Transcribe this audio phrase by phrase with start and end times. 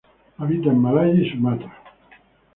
[0.39, 1.77] Habita en Malaya y Sumatra.